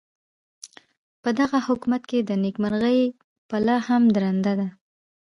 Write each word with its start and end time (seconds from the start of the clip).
پدغه 1.23 1.59
حکومت 1.67 2.01
کې 2.09 2.19
د 2.21 2.31
نیکمرغۍ 2.43 3.01
پله 3.49 3.75
هم 3.87 4.01
درنده 4.15 4.53
ده. 4.59 4.67